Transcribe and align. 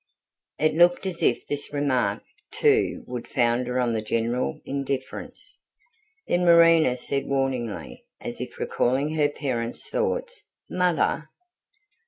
It 0.57 0.73
looked 0.73 1.05
as 1.05 1.21
if 1.21 1.45
this 1.45 1.71
remark, 1.71 2.23
too, 2.51 3.03
would 3.05 3.27
founder 3.27 3.79
on 3.79 3.93
the 3.93 4.01
general 4.01 4.59
indifference. 4.65 5.59
Then 6.25 6.43
Marina 6.43 6.97
said 6.97 7.27
warningly, 7.27 8.03
as 8.19 8.41
if 8.41 8.57
recalling 8.57 9.13
her 9.13 9.29
parent's 9.29 9.87
thoughts: 9.87 10.41
"Mother!" 10.67 11.25